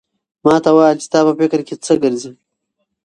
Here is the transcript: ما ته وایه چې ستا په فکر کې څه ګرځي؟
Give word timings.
ما 0.45 0.55
ته 0.63 0.69
وایه 0.75 0.97
چې 0.99 1.05
ستا 1.07 1.19
په 1.27 1.33
فکر 1.39 1.59
کې 1.67 1.75
څه 1.85 1.93
ګرځي؟ 2.03 2.31